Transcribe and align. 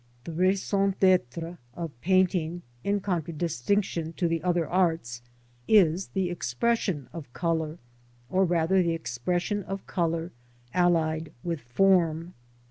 The 0.23 0.31
rais 0.31 0.73
on 0.73 0.93
cTStre 0.93 1.59
of 1.75 1.91
p 2.01 2.11
aintjng, 2.23 2.61
in 2.83 3.01
contradistinction 3.01 4.13
to 4.13 4.27
the 4.27 4.41
arts, 4.41 5.21
is 5.67 6.07
the 6.15 6.31
expression 6.31 7.07
of 7.13 7.31
colour, 7.33 7.77
or 8.27 8.43
rather 8.43 8.81
the 8.81 8.95
expression 8.95 9.63
colour 9.85 10.31
allie^wjith 10.73 11.31
ibrm. 11.75 12.31